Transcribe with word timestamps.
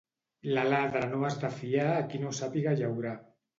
L'aladre 0.55 1.01
no 1.11 1.19
has 1.29 1.37
de 1.45 1.53
fiar 1.59 1.87
a 1.91 2.01
qui 2.09 2.25
no 2.25 2.35
sàpiga 2.41 2.77
llaurar. 2.83 3.17